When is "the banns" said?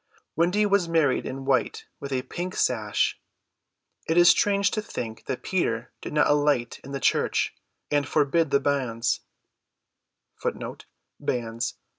8.49-9.19